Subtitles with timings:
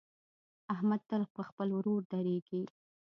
[0.73, 2.63] احمد تل پر خپل ورور درېږي.